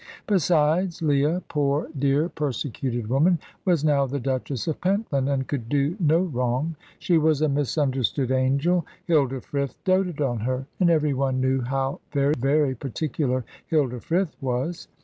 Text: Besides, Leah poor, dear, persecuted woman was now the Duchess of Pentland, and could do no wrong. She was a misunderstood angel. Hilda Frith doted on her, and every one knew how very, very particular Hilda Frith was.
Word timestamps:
Besides, 0.25 1.03
Leah 1.03 1.43
poor, 1.47 1.87
dear, 1.99 2.27
persecuted 2.27 3.07
woman 3.07 3.37
was 3.65 3.83
now 3.85 4.07
the 4.07 4.19
Duchess 4.19 4.65
of 4.65 4.81
Pentland, 4.81 5.29
and 5.29 5.47
could 5.47 5.69
do 5.69 5.95
no 5.99 6.21
wrong. 6.21 6.75
She 6.97 7.19
was 7.19 7.43
a 7.43 7.47
misunderstood 7.49 8.31
angel. 8.31 8.83
Hilda 9.05 9.41
Frith 9.41 9.77
doted 9.83 10.19
on 10.19 10.39
her, 10.39 10.65
and 10.79 10.89
every 10.89 11.13
one 11.13 11.39
knew 11.39 11.61
how 11.61 11.99
very, 12.11 12.33
very 12.39 12.73
particular 12.73 13.45
Hilda 13.67 13.99
Frith 13.99 14.35
was. 14.41 14.87